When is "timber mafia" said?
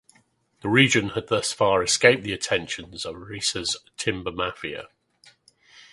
3.97-4.87